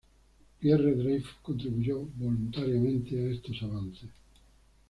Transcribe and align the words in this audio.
Pierre 0.59 0.95
Dreyfus 0.95 1.35
contribuyó 1.43 2.03
voluntariamente 2.17 3.19
a 3.19 3.29
estos 3.29 3.61
avances. 3.61 4.09